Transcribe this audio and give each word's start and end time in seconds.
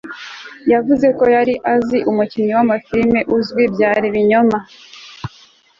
yavuze 0.71 1.07
ko 1.17 1.23
yari 1.35 1.53
azi 1.73 1.97
umukinnyi 2.11 2.51
w'amafirime 2.57 3.19
uzwi, 3.35 3.63
byari 3.73 4.05
ibinyoma 4.11 4.57